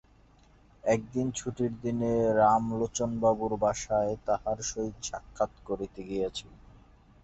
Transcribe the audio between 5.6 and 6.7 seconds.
করিতে গিয়াছি।